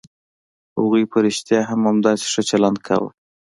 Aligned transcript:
هغوی 0.77 1.03
په 1.11 1.17
رښتيا 1.25 1.59
هم 1.69 1.81
همداسې 1.89 2.25
ښه 2.33 2.41
چلند 2.49 2.77
کاوه. 2.87 3.09